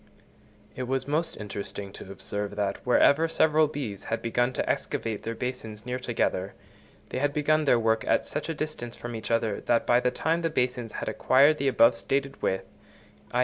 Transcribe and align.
It 0.75 0.87
was 0.87 1.07
most 1.07 1.37
interesting 1.37 1.93
to 1.93 2.11
observe 2.11 2.55
that, 2.55 2.77
wherever 2.83 3.27
several 3.27 3.67
bees 3.67 4.05
had 4.05 4.19
begun 4.23 4.51
to 4.53 4.67
excavate 4.67 5.21
these 5.21 5.35
basins 5.37 5.85
near 5.85 5.99
together, 5.99 6.55
they 7.09 7.19
had 7.19 7.33
begun 7.33 7.65
their 7.65 7.77
work 7.77 8.03
at 8.07 8.25
such 8.25 8.49
a 8.49 8.55
distance 8.55 8.95
from 8.95 9.15
each 9.15 9.29
other 9.29 9.61
that 9.67 9.85
by 9.85 9.99
the 9.99 10.09
time 10.09 10.41
the 10.41 10.49
basins 10.49 10.93
had 10.93 11.07
acquired 11.07 11.59
the 11.59 11.67
above 11.67 11.95
stated 11.95 12.41
width 12.41 12.65
(_i. 13.31 13.39